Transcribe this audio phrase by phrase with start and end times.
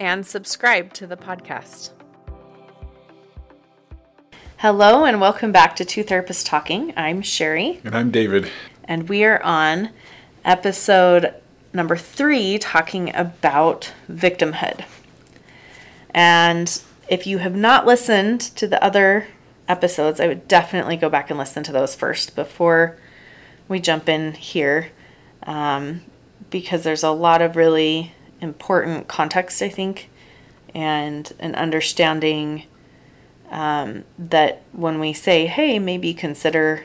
[0.00, 1.90] and subscribe to the podcast.
[4.58, 6.92] Hello, and welcome back to Two Therapists Talking.
[6.96, 8.50] I'm Sherie, And I'm David.
[8.84, 9.90] and we are on
[10.44, 11.34] episode
[11.72, 14.84] number three talking about victimhood.
[16.10, 19.26] And if you have not listened to the other
[19.68, 22.96] episodes, I would definitely go back and listen to those first before
[23.68, 24.88] we jump in here
[25.42, 26.00] um,
[26.50, 28.14] because there's a lot of really
[28.46, 30.10] important context, I think,
[30.74, 32.64] and an understanding
[33.50, 36.84] um, that when we say, hey, maybe consider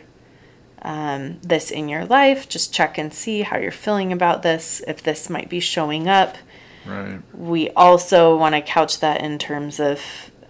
[0.82, 5.02] um, this in your life, just check and see how you're feeling about this, if
[5.04, 6.38] this might be showing up.
[6.86, 7.20] Right.
[7.34, 10.02] We also want to couch that in terms of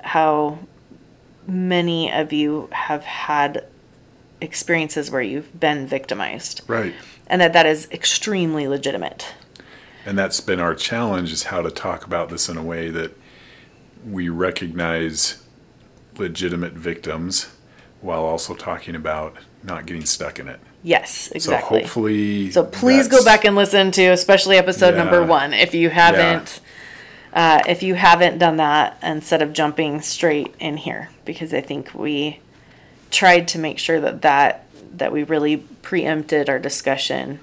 [0.01, 0.59] how
[1.47, 3.65] many of you have had
[4.39, 6.93] experiences where you've been victimized Right.
[7.27, 9.33] and that that is extremely legitimate.
[10.05, 13.15] And that's been our challenge is how to talk about this in a way that
[14.05, 15.43] we recognize
[16.17, 17.47] legitimate victims
[18.01, 20.59] while also talking about not getting stuck in it.
[20.83, 21.79] Yes, exactly.
[21.79, 25.03] So hopefully So please go back and listen to especially episode Yeah.
[25.03, 26.59] number one if you haven't
[27.33, 31.93] uh, if you haven't done that instead of jumping straight in here because I think
[31.93, 32.39] we
[33.11, 34.65] tried to make sure that that
[34.97, 37.39] that we really preempted our discussion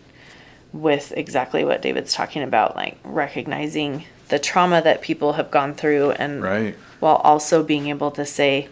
[0.73, 6.11] with exactly what David's talking about like recognizing the trauma that people have gone through
[6.13, 6.75] and Right.
[7.01, 8.69] while also being able to say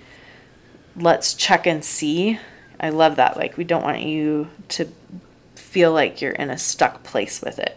[0.94, 2.38] let's check and see
[2.80, 4.86] i love that like we don't want you to
[5.54, 7.76] feel like you're in a stuck place with it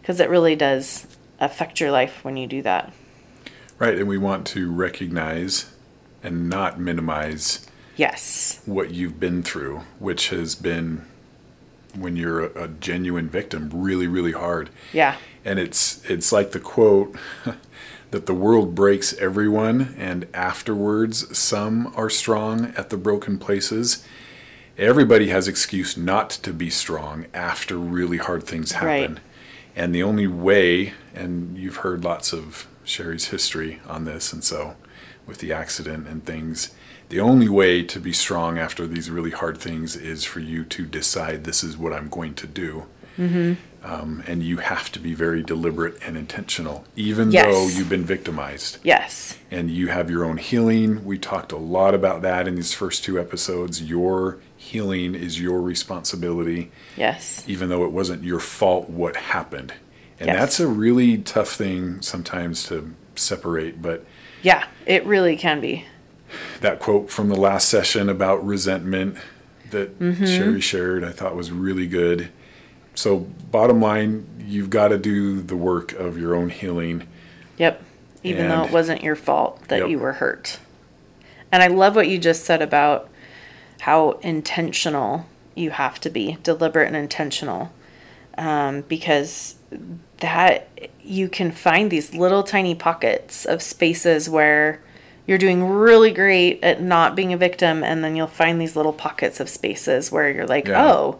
[0.00, 1.06] because it really does
[1.40, 2.92] affect your life when you do that
[3.76, 3.98] Right.
[3.98, 5.68] And we want to recognize
[6.22, 7.66] and not minimize
[7.96, 11.04] yes what you've been through, which has been
[11.96, 14.70] when you're a, a genuine victim, really, really hard.
[14.92, 17.16] yeah And it's it's like the quote
[18.10, 24.04] that the world breaks everyone and afterwards some are strong at the broken places.
[24.76, 29.14] Everybody has excuse not to be strong after really hard things happen.
[29.14, 29.18] Right.
[29.76, 34.76] And the only way and you've heard lots of Sherie's history on this and so
[35.26, 36.70] with the accident and things
[37.10, 40.84] the only way to be strong after these really hard things is for you to
[40.86, 42.86] decide this is what I'm going to do
[43.84, 47.44] um, and you have to be very deliberate and intentional, even Yes.
[47.46, 48.78] though you've been victimized.
[48.82, 51.04] yes And you have your own healing.
[51.04, 53.80] We talked a lot about that in these first two episodes.
[53.82, 59.74] Your healing is your responsibility, yes even though it wasn't your fault what happened.
[60.18, 60.38] And Yes.
[60.40, 63.80] that's a really tough thing sometimes to separate.
[63.80, 64.04] But
[64.44, 65.84] yeah it really can be
[66.60, 69.16] that quote from the last session about resentment
[69.70, 70.24] that Mm-hmm.
[70.24, 72.30] Sherie shared, I thought was really good.
[72.94, 73.18] So,
[73.50, 77.06] bottom line, you've got to do the work of your own healing.
[77.58, 77.82] Yep.
[78.22, 79.88] Even though it wasn't your fault that Yep.
[79.88, 80.58] you were hurt.
[81.52, 83.10] And I love what you just said about
[83.80, 87.72] how intentional you have to be, deliberate and intentional.
[88.38, 89.56] Um, because
[90.18, 90.68] that
[91.02, 94.80] you can find these little tiny pockets of spaces where
[95.26, 98.92] you're doing really great at not being a victim, and then you'll find these little
[98.92, 100.86] pockets of spaces where you're like, Yeah.
[100.86, 101.18] oh,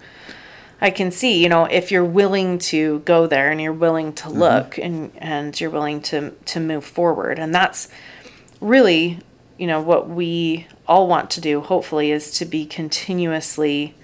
[0.81, 4.28] I can see, you know, if you're willing to go there and you're willing to
[4.28, 7.38] look and and you're willing to to move forward.
[7.38, 7.88] And that's
[8.60, 9.20] really,
[9.56, 13.94] you know, what we all want to do hopefully is to be continuously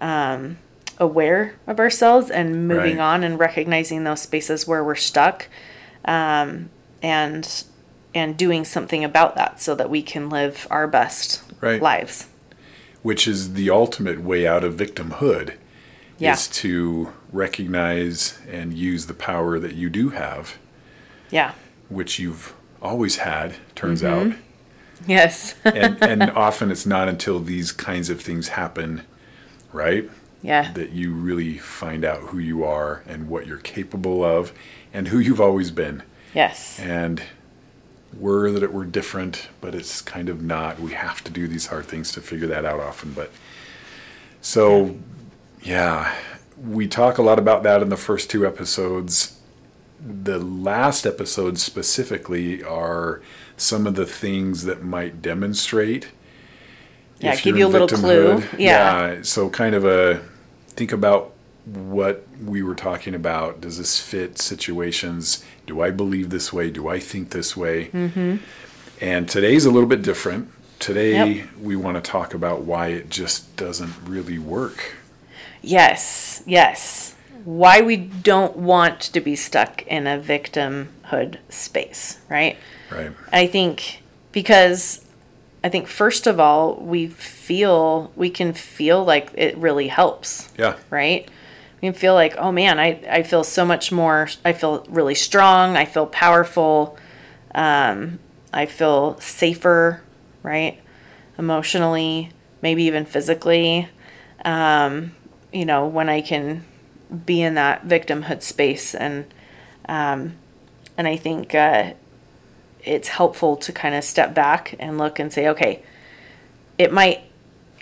[0.00, 0.58] um
[0.98, 3.04] aware of ourselves and moving Right.
[3.14, 5.48] on and recognizing those spaces where we're stuck
[6.04, 6.68] um
[7.02, 7.64] and
[8.14, 11.80] and doing something about that so that we can live our best Right.
[11.82, 12.26] lives.
[13.02, 15.54] which is the ultimate way out of victimhood
[16.18, 16.32] Yeah.
[16.32, 20.56] is to recognize and use the power that you do have
[21.30, 21.52] Yeah.
[21.88, 24.30] which you've always had turns Mm-hmm.
[24.30, 24.36] out
[25.06, 25.54] Yes.
[25.64, 29.02] and and often it's not until these kinds of things happen
[29.72, 30.08] right
[30.44, 30.70] yeah.
[30.72, 34.52] that you really find out who you are and what you're capable of
[34.92, 36.02] and who you've always been
[36.34, 36.78] Yes.
[36.78, 37.22] and
[38.16, 40.78] were that it were different, but it's kind of not.
[40.78, 43.12] We have to do these hard things to figure that out often.
[43.12, 43.32] But
[44.40, 44.96] so,
[45.62, 46.14] yeah,
[46.62, 49.38] we talk a lot about that in the first two episodes.
[50.06, 53.22] the last episode specifically are
[53.56, 56.08] some of the things that might demonstrate.
[57.20, 58.38] Yeah, give you a little clue.
[58.40, 58.58] victimhood.
[58.58, 59.22] Yeah.
[59.22, 60.20] So kind of a
[60.74, 61.32] think about
[61.64, 63.60] what we were talking about.
[63.60, 65.44] Does this fit situations?
[65.66, 66.70] Do I believe this way?
[66.70, 67.86] Do I think this way?
[67.88, 68.36] Mm-hmm.
[69.00, 70.50] And today's a little bit different.
[70.78, 71.46] Today Yep.
[71.60, 74.96] we want to talk about why it just doesn't really work.
[75.62, 77.14] Yes, yes.
[77.44, 82.58] Why we don't want to be stuck in a victimhood space, right?
[82.90, 83.12] Right.
[83.32, 85.03] I think because
[85.64, 90.76] I think first of all, we feel we can feel like it really helps, Yeah.
[90.90, 91.26] right?
[91.80, 95.14] We can feel like, oh man, I, I feel so much more I feel really
[95.14, 96.98] strong, I feel powerful,
[97.54, 98.18] um,
[98.52, 100.02] I feel safer,
[100.42, 100.78] right?
[101.38, 103.88] Emotionally, maybe even physically.
[104.44, 105.12] Um,
[105.50, 106.64] you know, when I can
[107.24, 109.24] be in that victimhood space and
[109.88, 110.36] um,
[110.98, 111.94] and I think uh,
[112.84, 115.82] it's helpful to kind of step back and look and say, okay,
[116.78, 117.22] it might,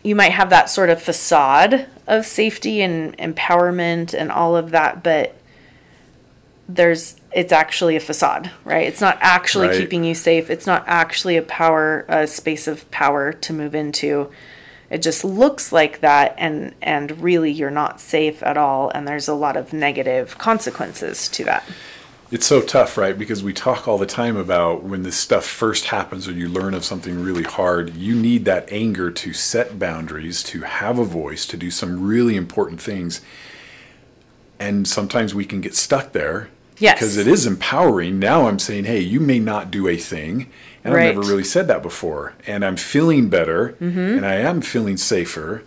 [0.02, 5.02] you might have that sort of facade of safety and empowerment and all of that,
[5.02, 5.34] but
[6.68, 8.86] there's, it's actually a facade, right?
[8.86, 9.78] It's not actually Right.
[9.78, 10.50] keeping you safe.
[10.50, 14.30] It's not actually a power, a space of power to move into.
[14.90, 19.26] It just looks like that, and and really you're not safe at all, and there's
[19.26, 21.64] a lot of negative consequences to that.
[22.32, 23.16] It's so tough, right?
[23.16, 26.72] Because we talk all the time about when this stuff first happens or you learn
[26.72, 31.44] of something really hard, you need that anger to set boundaries, to have a voice,
[31.46, 33.20] to do some really important things.
[34.58, 36.48] And sometimes we can get stuck there
[36.78, 36.98] Yes.
[36.98, 38.18] because it is empowering.
[38.18, 40.48] Now I'm saying, hey, you may not do a thing.
[40.82, 42.32] And I've never really said that before.
[42.46, 43.98] And I'm feeling better Mm-hmm.
[43.98, 45.64] and I am feeling safer.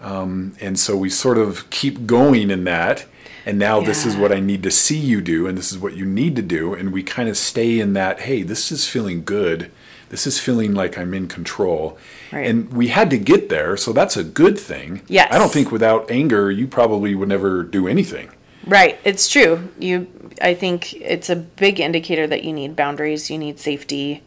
[0.00, 3.06] Um, and so we sort of keep going in that.
[3.44, 5.94] And now this is what I need to see you do, and this is what
[5.94, 6.74] you need to do.
[6.74, 9.70] And we kind of stay in that, hey, this is feeling good.
[10.08, 11.96] This is feeling like I'm in control.
[12.32, 12.44] Right.
[12.44, 15.02] And we had to get there, so that's a good thing.
[15.06, 15.32] Yes.
[15.32, 18.30] I don't think without anger, you probably would never do anything.
[18.66, 19.68] Right, it's true.
[19.78, 20.08] You
[20.42, 24.22] I think it's a big indicator that you need boundaries, you need safety.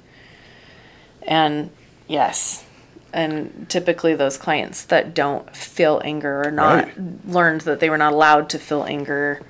[1.24, 1.72] And
[2.08, 2.64] yes.
[3.12, 6.94] And typically those clients that don't feel anger or not Right.
[7.28, 9.42] learned that they were not allowed to feel anger.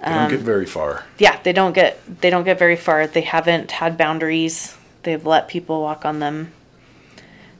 [0.00, 1.04] They Um, don't get very far.
[1.18, 3.06] Yeah, they don't get they don't get very far.
[3.06, 4.74] They haven't had boundaries.
[5.04, 6.52] They've let people walk on them.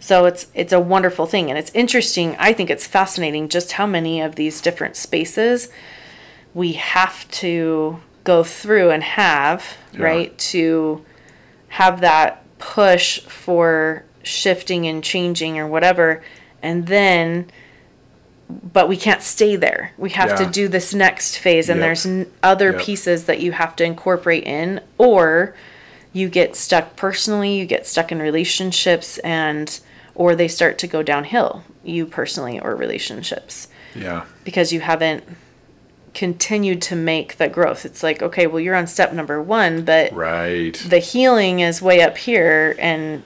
[0.01, 2.37] So it's it's a wonderful thing and it's interesting.
[2.39, 5.69] I think it's fascinating just how many of these different spaces
[6.55, 10.03] we have to go through and have, Yeah.
[10.05, 10.39] right?
[10.39, 11.05] To
[11.69, 16.23] have that push for shifting and changing or whatever
[16.63, 17.47] and then
[18.73, 19.91] but we can't stay there.
[19.99, 21.85] We have to do this next phase and Yep.
[21.87, 22.81] there's n- other Yep.
[22.81, 25.55] pieces that you have to incorporate in or
[26.13, 29.81] you get stuck personally, you get stuck in relationships and
[30.15, 34.23] or they start to go downhill, you personally or relationships Yeah.
[34.45, 35.25] because you haven't
[36.15, 37.85] continued to make the growth.
[37.85, 40.73] It's like, okay, well you're on step number 1, but Right.
[40.89, 43.25] the healing is way up here and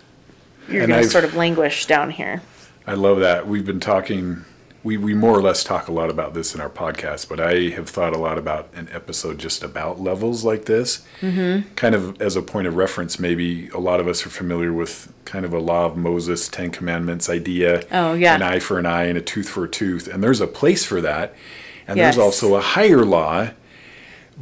[0.71, 2.43] you're And going to sort of languish down here.
[2.87, 3.47] I love that.
[3.47, 4.45] We've been talking,
[4.83, 7.69] we, we more or less talk a lot about this in our podcast, but I
[7.71, 11.05] have thought a lot about an episode just about levels like this.
[11.21, 11.75] Mm-hmm.
[11.75, 15.13] Kind of as a point of reference, maybe a lot of us are familiar with
[15.25, 17.85] kind of a law of Moses, Ten Commandments idea.
[17.93, 18.35] Oh, yeah.
[18.35, 20.09] An eye for an eye and a tooth for a tooth.
[20.09, 21.35] And there's a place for that.
[21.87, 22.15] And Yes.
[22.17, 23.51] there's also a higher law.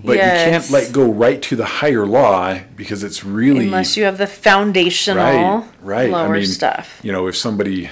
[0.05, 4.05] But you can't like go right to the higher law because it's really Unless you
[4.05, 6.11] have the foundational right, right.
[6.11, 7.01] lower I mean, stuff.
[7.03, 7.87] You know, if somebody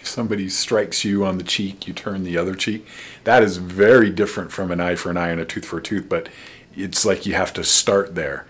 [0.00, 2.86] if somebody strikes you on the cheek, you turn the other cheek.
[3.24, 5.82] That is very different from an eye for an eye and a tooth for a
[5.82, 6.28] tooth, but
[6.76, 8.46] it's like you have to start there.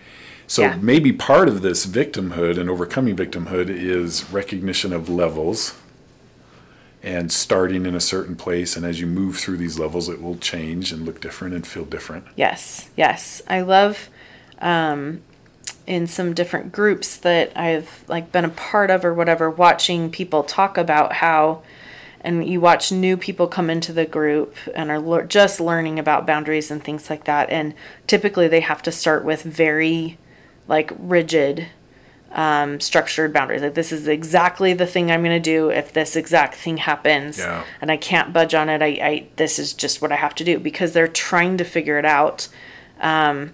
[0.47, 0.79] So Yeah.
[0.81, 5.75] maybe part of this victimhood and overcoming victimhood is recognition of levels
[7.03, 10.37] and starting in a certain place and as you move through these levels it will
[10.37, 12.27] change and look different and feel different.
[12.37, 13.41] Yes, yes.
[13.49, 14.11] I love
[14.61, 15.23] um,
[15.87, 20.43] in some different groups that I've like been a part of or whatever, watching people
[20.43, 21.63] talk about how,
[22.21, 26.27] and you watch new people come into the group and are lear- just learning about
[26.27, 27.75] boundaries and things like that, and
[28.07, 30.19] typically they have to start with very
[30.69, 31.67] like rigid
[32.33, 33.63] um, structured boundaries.
[33.63, 37.39] Like this is exactly the thing I'm going to do if this exact thing happens,
[37.39, 37.65] Yeah.
[37.81, 38.83] and I can't budge on it.
[38.83, 41.99] I, I this is just what I have to do because they're trying to figure
[41.99, 42.49] it out.
[43.01, 43.53] Um,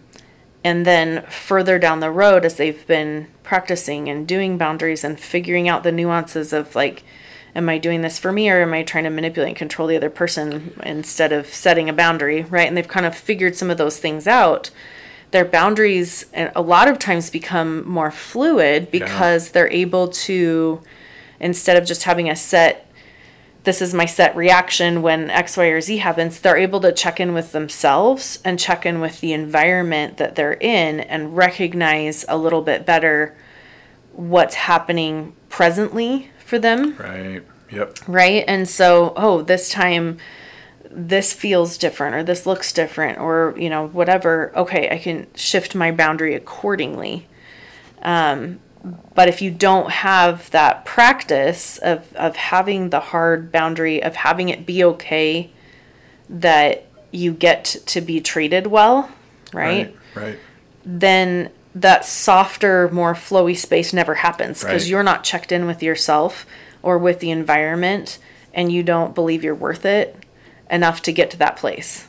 [0.64, 5.68] and then further down the road, as they've been practicing and doing boundaries and figuring
[5.68, 7.04] out the nuances of like,
[7.54, 9.96] am I doing this for me or am I trying to manipulate and control the
[9.96, 12.66] other person instead of setting a boundary, right?
[12.66, 14.70] And they've kind of figured some of those things out
[15.30, 20.80] their boundaries and a lot of times become more fluid because they're able to
[21.40, 22.86] instead of just having a set
[23.66, 27.18] this is my set reaction when X, Y, or Z happens, they're able to check
[27.18, 32.36] in with themselves and check in with the environment that they're in and recognize a
[32.36, 33.36] little bit better
[34.12, 36.96] what's happening presently for them.
[36.96, 37.42] Right.
[37.72, 37.98] Yep.
[38.06, 38.44] Right.
[38.46, 40.18] And so, oh, this time
[40.96, 44.50] this feels different or this looks different or, you know, whatever.
[44.56, 47.28] Okay, I can shift my boundary accordingly.
[48.00, 48.60] Um,
[49.14, 54.48] but if you don't have that practice of, of having the hard boundary, of having
[54.48, 55.50] it be okay
[56.30, 59.10] that you get to be treated well,
[59.52, 59.94] right?
[60.14, 60.24] Right.
[60.24, 60.38] right.
[60.84, 64.90] Then that softer, more flowy space never happens because Right.
[64.90, 66.46] you're not checked in with yourself
[66.82, 68.18] or with the environment
[68.54, 70.16] and you don't believe you're worth it
[70.70, 72.08] enough to get to that place.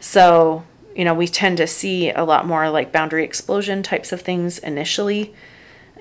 [0.00, 4.20] So, you know, we tend to see a lot more like boundary explosion types of
[4.20, 5.34] things initially.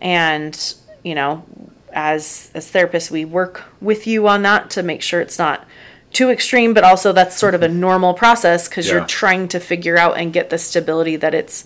[0.01, 1.45] And, you know,
[1.93, 5.67] as as therapists, we work with you on that to make sure it's not
[6.11, 7.79] too extreme, but also that's sort of a mm-hmm.
[7.79, 8.95] normal process because Yeah.
[8.95, 11.65] you're trying to figure out and get the stability that it's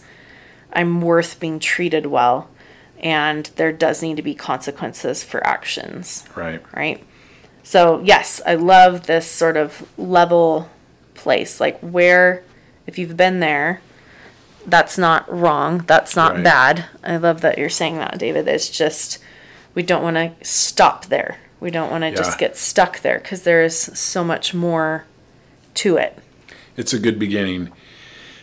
[0.74, 2.50] I'm worth being treated well
[3.00, 6.62] and there does need to be consequences for actions Right.
[6.76, 7.04] right?
[7.66, 10.70] So, yes, I love this sort of level
[11.16, 12.44] place, like where,
[12.86, 13.82] if you've been there,
[14.68, 16.44] that's not wrong, that's not Right.
[16.44, 16.86] bad.
[17.04, 18.48] I love that you're saying that, David.
[18.48, 19.18] It's just,
[19.74, 21.38] we don't want to stop there.
[21.60, 22.16] We don't want to Yeah.
[22.16, 25.06] just get stuck there because there is so much more
[25.74, 26.20] to it.
[26.78, 27.72] It's a good beginning,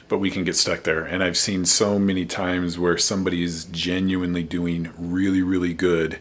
[0.09, 1.05] but we can get stuck there.
[1.05, 6.19] And I've seen so many times where somebody is genuinely doing really, really good,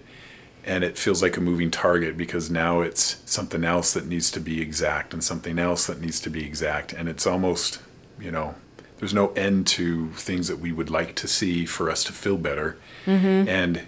[0.66, 4.40] and it feels like a moving target because now it's something else that needs to
[4.40, 6.94] be exact and something else that needs to be exact.
[6.94, 7.80] And it's almost,
[8.20, 8.56] you know,
[9.00, 12.38] there's no end to things that we would like to see for us to feel
[12.38, 12.78] better.
[13.06, 13.50] Mm-hmm.
[13.50, 13.82] And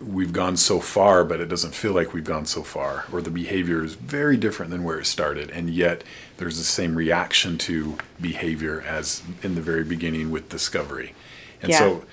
[0.00, 3.30] we've gone so far, but it doesn't feel like we've gone so far, or the
[3.30, 6.04] behavior is very different than where it started, and yet
[6.36, 11.14] there's the same reaction to behavior as in the very beginning with discovery.
[11.62, 11.78] And Yeah.
[11.78, 12.04] so,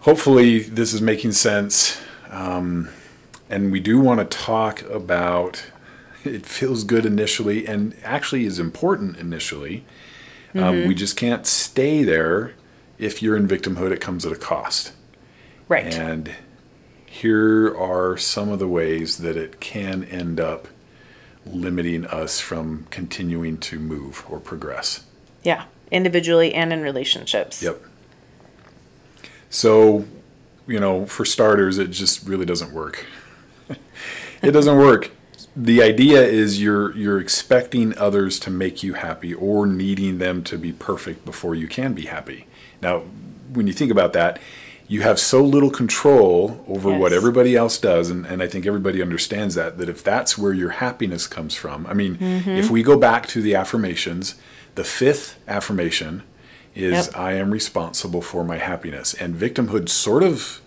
[0.00, 1.98] hopefully, this is making sense.
[2.30, 2.88] Um,
[3.48, 5.64] and we do want to talk about
[6.24, 9.84] it feels good initially and actually is important initially.
[10.54, 12.54] Um, we just can't stay there.
[12.98, 14.92] If you're in victimhood, it comes at a cost.
[15.68, 15.94] Right.
[15.94, 16.34] And
[17.06, 20.68] here are some of the ways that it can end up
[21.46, 25.04] limiting us from continuing to move or progress.
[25.42, 25.64] yeah.
[25.90, 27.60] Individually and in relationships.
[27.64, 27.82] Yep.
[29.48, 30.04] So,
[30.66, 33.06] you know, for starters, it just really doesn't work.
[34.42, 35.10] it doesn't work.
[35.56, 40.56] The idea is you're you're expecting others to make you happy or needing them to
[40.56, 42.46] be perfect before you can be happy.
[42.80, 43.00] Now,
[43.52, 44.38] when you think about that,
[44.86, 49.00] you have so little control over what everybody else does, and, and I think everybody
[49.00, 52.50] understands that, that if that's where your happiness comes from, I mean, mm-hmm.
[52.50, 54.34] if we go back to the affirmations,
[54.74, 56.24] the fifth affirmation
[56.80, 57.16] is Yep.
[57.16, 59.14] I am responsible for my happiness.
[59.14, 60.60] And victimhood sort of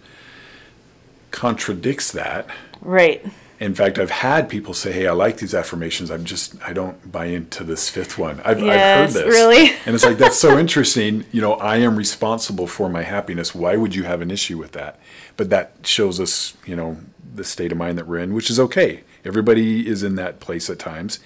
[1.31, 2.47] contradicts that.
[2.81, 3.25] Right.
[3.59, 6.11] In fact, I've had people say, "Hey, I like these affirmations.
[6.11, 9.69] I'm just I don't buy into this fifth one." I've, Yes, I've heard this, really?
[9.85, 11.25] and it's like that's so interesting.
[11.31, 13.55] You know, I am responsible for my happiness.
[13.55, 14.99] Why would you have an issue with that?
[15.37, 16.97] But that shows us, you know,
[17.35, 19.01] the state of mind that we're in, which is okay.
[19.23, 21.19] Everybody is in that place at times.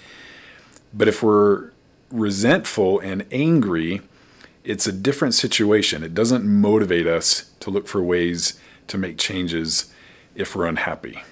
[0.93, 1.71] But if we're
[2.11, 4.01] resentful and angry,
[4.67, 6.03] it's a different situation.
[6.03, 9.93] It doesn't motivate us to look for ways to make changes
[10.35, 11.23] if we're unhappy.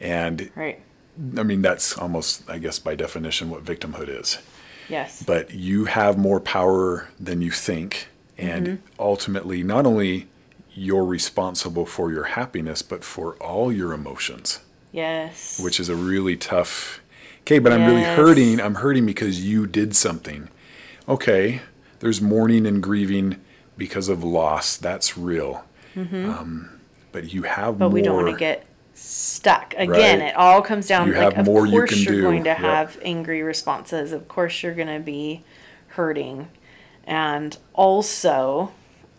[0.00, 0.82] And Right.
[1.38, 4.38] I mean, that's almost, I guess, by definition, what victimhood is.
[4.88, 5.22] Yes.
[5.22, 8.08] But you have more power than you think.
[8.36, 8.86] And mm-hmm.
[8.98, 10.26] ultimately, not only
[10.72, 14.58] you're responsible for your happiness, but for all your emotions,
[14.92, 15.60] yes.
[15.60, 17.00] which is a really tough.
[17.42, 18.60] Okay, but I'm really hurting.
[18.60, 20.48] I'm hurting because you did something.
[21.08, 21.62] Okay,
[22.00, 23.40] there's mourning and grieving
[23.76, 24.76] because of loss.
[24.76, 25.64] That's real.
[25.96, 26.80] Um,
[27.12, 27.78] but you have Mm-hmm.
[27.78, 27.94] but more.
[27.94, 30.28] we don't want to get stuck again Right.
[30.30, 32.22] it all comes down You like have of more you course you're do.
[32.22, 32.58] going to Yep.
[32.58, 35.42] have angry responses of course you're going to be
[35.88, 36.48] hurting
[37.06, 38.72] and also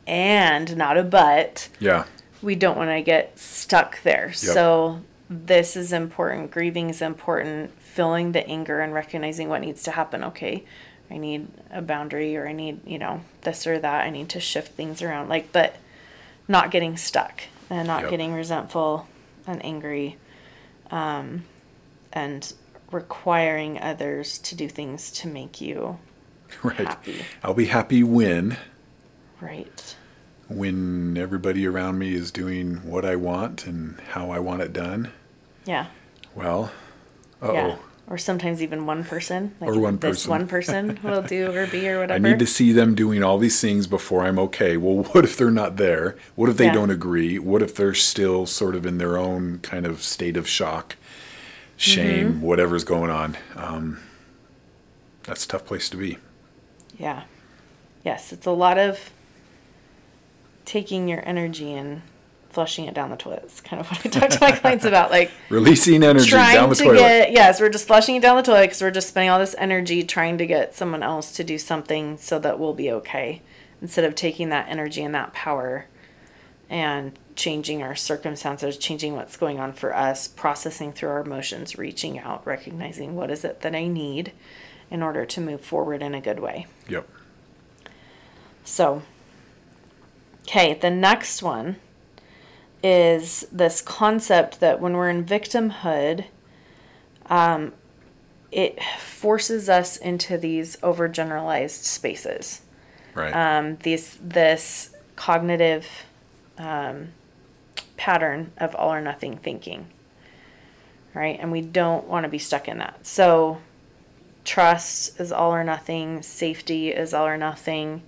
[0.07, 2.05] and not a but Yeah,
[2.41, 8.31] we don't want to get stuck there so this is important grieving is important feeling
[8.31, 10.63] the anger and recognizing what needs to happen okay
[11.09, 14.39] i need a boundary or i need you know this or that i need to
[14.39, 15.75] shift things around like but
[16.47, 18.09] not getting stuck and not Yep.
[18.11, 19.07] getting resentful
[19.45, 20.17] and angry
[20.91, 21.43] um,
[22.13, 22.53] and
[22.91, 25.97] requiring others to do things to make you
[26.63, 26.77] Right.
[26.77, 27.25] happy.
[27.43, 28.55] I'll be happy when
[29.41, 29.95] Right.
[30.47, 35.11] when everybody around me is doing what I want and how I want it done.
[35.65, 35.87] Yeah.
[36.33, 36.71] Well,
[37.41, 37.77] uh Yeah.
[38.09, 39.53] Or sometimes even one person.
[39.59, 40.29] Like Or one this person.
[40.29, 42.13] one person will do or be or whatever.
[42.25, 44.77] I need to see them doing all these things before I'm okay.
[44.77, 46.15] Well, what if they're not there?
[46.35, 46.73] What if they Yeah.
[46.73, 47.37] don't agree?
[47.37, 50.95] What if they're still sort of in their own kind of state of shock,
[51.75, 52.41] shame, Mm-hmm.
[52.41, 53.35] whatever's going on?
[53.57, 53.99] Um,
[55.23, 56.17] that's a tough place to be.
[56.97, 57.23] Yeah.
[58.05, 59.09] Yes, it's a lot of
[60.63, 62.03] taking your energy and
[62.57, 63.43] flushing it down the toilet.
[63.43, 65.11] It's kind of what I talk to my clients about.
[65.11, 66.97] Like Releasing energy trying down the to toilet.
[66.97, 69.53] get, yes, we're just flushing it down the toilet because we're just spending all this
[69.59, 73.43] energy trying to get someone else to do something so that we'll be okay
[73.79, 75.85] instead of taking that energy and that power
[76.67, 82.17] and changing our circumstances, changing what's going on for us, processing through our emotions, reaching
[82.17, 84.31] out, recognizing what is it that I need
[84.89, 86.65] in order to move forward in a good way.
[86.89, 87.07] Yep.
[88.63, 89.03] So,
[90.41, 91.75] okay, the next one
[92.83, 96.25] is this concept that when we're in victimhood,
[97.27, 97.73] um,
[98.51, 102.61] it forces us into these overgeneralized spaces.
[103.13, 103.33] Right.
[103.33, 105.87] Um, these this cognitive
[106.57, 107.09] um,
[107.97, 109.87] pattern of all or nothing thinking,
[111.13, 111.37] right?
[111.39, 113.05] And we don't want to be stuck in that.
[113.05, 113.59] So,
[114.45, 116.21] trust is all or nothing.
[116.21, 118.03] Safety is all or nothing.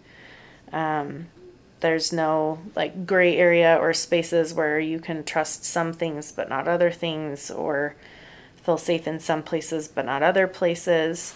[0.71, 1.27] Um,
[1.79, 6.67] there's no like gray area or spaces where you can trust some things but not
[6.67, 7.95] other things, or
[8.55, 11.35] feel safe in some places but not other places.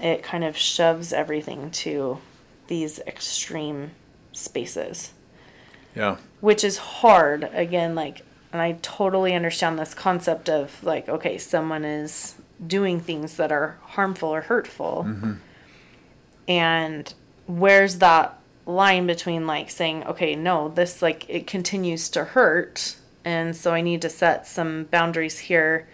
[0.00, 2.18] It kind of shoves everything to
[2.68, 3.90] these extreme
[4.32, 5.12] spaces
[5.94, 6.16] yeah.
[6.40, 8.22] which is hard again like
[8.52, 13.78] and i totally understand this concept of like okay someone is doing things that are
[13.82, 15.32] harmful or hurtful mm-hmm.
[16.46, 17.14] and
[17.46, 23.56] where's that line between like saying okay no this like it continues to hurt and
[23.56, 25.88] so i need to set some boundaries here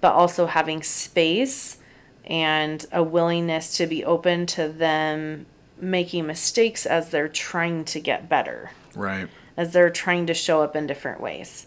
[0.00, 1.78] but also having space
[2.24, 5.46] and a willingness to be open to them
[5.80, 9.28] making mistakes as they're trying to get better Right.
[9.56, 11.66] as they're trying to show up in different ways.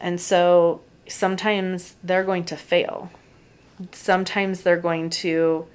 [0.00, 3.10] And so sometimes they're going to fail.
[3.92, 5.66] Sometimes they're going to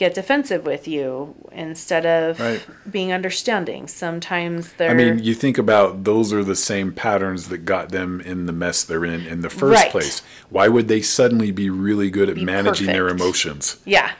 [0.00, 2.64] get defensive with you instead of Right.
[2.90, 3.86] being understanding.
[3.86, 8.20] Sometimes they're I mean, you think about those are the same patterns that got them
[8.22, 9.90] in the mess they're in in the first Right.
[9.92, 10.22] place.
[10.48, 13.76] Why would they suddenly be really good at Be managing their emotions?
[13.84, 14.12] yeah.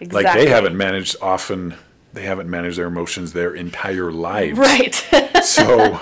[0.00, 0.24] Exactly.
[0.24, 1.74] Like they haven't managed often.
[2.14, 4.58] They haven't managed their emotions their entire lives.
[4.58, 4.94] Right.
[5.44, 6.00] So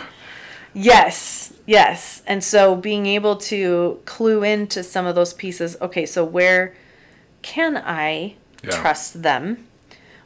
[0.73, 2.23] Yes, yes.
[2.27, 6.75] And so being able to clue into some of those pieces, okay, so where
[7.43, 8.71] can I Yeah.
[8.71, 9.67] trust them?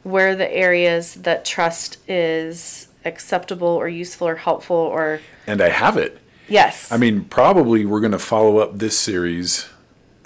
[0.03, 5.97] Where the areas that trust is acceptable or useful or helpful or and I have
[5.97, 6.19] it.
[6.47, 6.91] yes.
[6.91, 9.69] I mean, probably we're going to follow up this series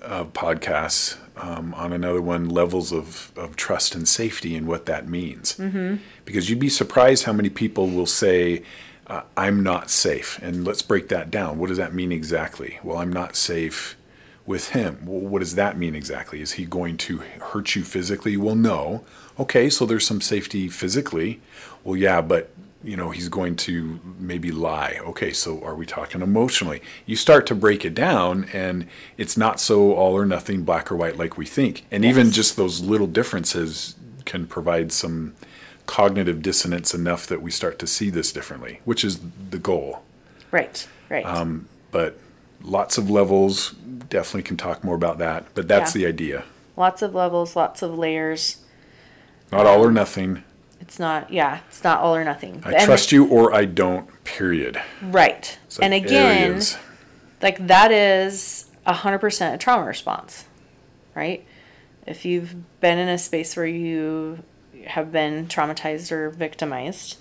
[0.02, 5.08] of podcasts um, on another one levels of, of trust and safety and what that
[5.08, 5.58] means.
[5.58, 5.96] Mm-hmm.
[6.24, 8.64] Because you'd be surprised how many people will say,
[9.08, 10.40] uh, I'm not safe.
[10.42, 11.58] And let's break that down.
[11.58, 12.80] What does that mean exactly?
[12.84, 13.98] Well, I'm not safe
[14.46, 15.00] with him.
[15.06, 16.42] Well, what does that mean exactly?
[16.42, 18.38] Is he going to hurt you physically?
[18.38, 19.04] Well, no.
[19.40, 21.42] Okay, so there's some safety physically.
[21.84, 22.52] Well, yeah, but
[22.84, 25.00] you know, he's going to maybe lie.
[25.02, 26.84] Okay, so are we talking emotionally?
[27.08, 30.96] You start to break it down and it's not so all or nothing black or
[30.96, 31.84] white like we think.
[31.90, 35.34] And even just those little differences can provide some
[35.88, 40.04] cognitive dissonance enough that we start to see this differently, which is the goal.
[40.52, 41.26] right, right.
[41.26, 42.20] Um, But
[42.66, 43.72] lots of levels,
[44.10, 45.46] definitely can talk more about that.
[45.54, 46.02] But that's Yeah.
[46.04, 46.44] the idea.
[46.78, 48.58] lots of levels, lots of layers.
[49.52, 50.44] Not all or nothing.
[50.82, 52.62] It's not, yeah, it's not all or nothing.
[52.66, 54.82] I trust you or I don't, period.
[55.02, 55.58] Right.
[55.78, 56.78] Like and again, areas.
[57.42, 60.46] like that is a hundred percent a trauma response,
[61.16, 61.46] right?
[62.06, 64.40] If you've been in a space where you
[64.88, 67.18] have been traumatized or victimized,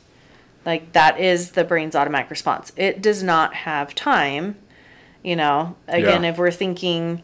[0.67, 2.73] like that is the brain's automatic response.
[2.77, 4.57] It does not have time,
[5.25, 5.75] you know.
[5.89, 6.31] Again, Yeah.
[6.31, 7.23] if we're thinking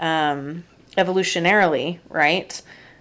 [0.00, 0.64] um,
[0.96, 2.60] evolutionarily, right?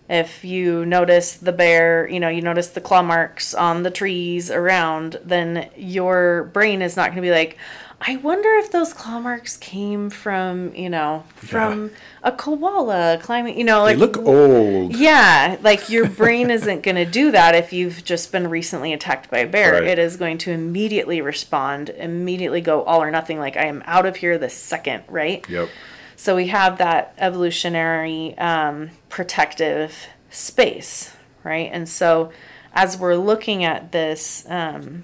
[0.10, 4.52] If you notice the bear, you know, you notice the claw marks on the trees
[4.52, 7.58] around, then your brain is not going to be like,
[8.04, 11.92] I wonder if those claw marks came from, you know, from
[12.24, 13.98] a koala climbing, you know, like.
[13.98, 14.96] They look old.
[14.96, 19.30] yeah, like your brain isn't going to do that if you've just been recently attacked
[19.30, 19.74] by a bear.
[19.74, 19.84] Right.
[19.84, 24.08] It is going to immediately respond, immediately go all or nothing, like I am out
[24.08, 25.48] of here this second, right?
[25.48, 25.70] Yep.
[26.16, 31.70] So we have that evolutionary um, protective space, right?
[31.72, 32.32] And so,
[32.74, 35.04] as we're looking at this um,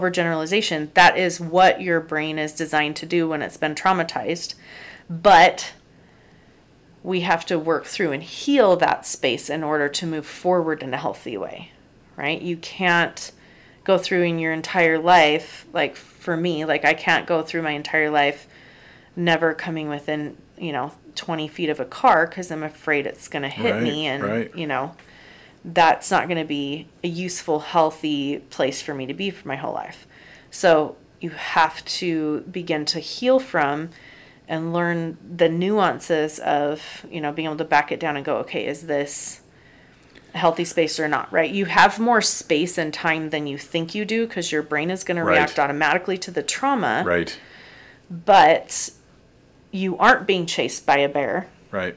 [0.00, 4.54] overgeneralization, that is what your brain is designed to do when it's been traumatized.
[5.08, 5.72] But
[7.02, 10.92] we have to work through and heal that space in order to move forward in
[10.92, 11.70] a healthy way,
[12.16, 12.42] right?
[12.42, 13.30] You can't
[13.84, 17.70] go through in your entire life, like for me, like I can't go through my
[17.70, 18.48] entire life
[19.14, 23.42] never coming within, you know, 20 feet of a car because I'm afraid it's going
[23.42, 24.06] to hit Right, me.
[24.06, 24.56] And, right.
[24.56, 24.96] you know,
[25.66, 29.56] that's not going to be a useful, healthy place for me to be for my
[29.56, 30.06] whole life.
[30.50, 33.90] So you have to begin to heal from
[34.48, 38.36] and learn the nuances of, you know, being able to back it down and go,
[38.36, 39.40] okay, is this
[40.34, 41.50] a healthy space or not, right?
[41.50, 45.02] You have more space and time than you think you do because your brain is
[45.02, 47.36] going to react automatically to the trauma, Right.
[48.08, 48.90] but
[49.72, 51.96] you aren't being chased by a bear Right.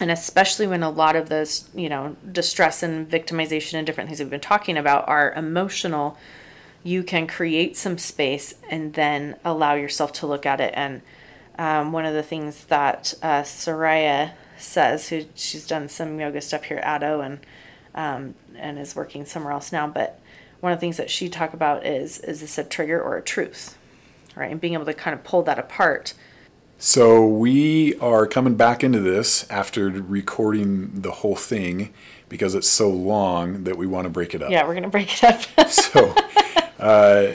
[0.00, 4.20] And especially when a lot of those you know distress and victimization and different things
[4.20, 6.16] we've been talking about are emotional
[6.86, 10.72] you can create some space and then allow yourself to look at it.
[10.76, 11.02] And
[11.58, 16.64] um, one of the things that uh, soraya says who she's done some yoga stuff
[16.64, 17.40] here at addo and
[17.94, 20.20] um, and is working somewhere else now but
[20.60, 23.22] one of the things that she talked about is is this a trigger or a
[23.22, 23.76] truth
[24.36, 24.50] right?
[24.50, 26.14] And being able to kind of pull that apart
[26.78, 31.92] So we are coming back into this after recording the whole thing
[32.28, 34.50] because it's so long that we want to break it up.
[34.50, 36.14] yeah we're gonna break it up So
[36.78, 37.32] uh,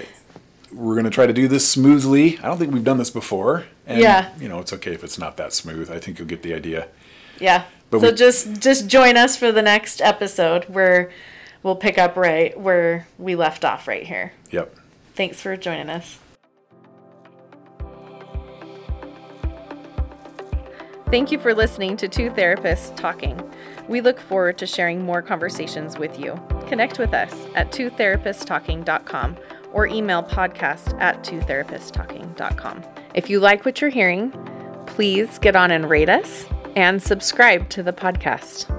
[0.72, 2.38] we're going to try to do this smoothly.
[2.40, 3.66] I don't think we've done this before.
[3.86, 4.30] And, Yeah.
[4.40, 5.90] You know, it's okay if it's not that smooth.
[5.92, 6.88] I think you'll get the idea.
[7.40, 7.66] Yeah.
[7.90, 11.12] But so we- just just join us for the next episode where
[11.64, 14.32] we'll pick up right where we left off right here.
[14.52, 14.76] Yep.
[15.16, 16.20] Thanks for joining us.
[21.12, 23.38] Thank you for listening to Two Therapists Talking.
[23.90, 26.42] We look forward to sharing more conversations with you.
[26.68, 29.36] Connect with us at twotherapisttalking.com
[29.74, 32.84] or email podcast at twotherapisttalking.com.
[33.14, 34.32] If you like what you're hearing,
[34.88, 36.46] please get on and rate us
[36.78, 38.70] and subscribe to the podcast.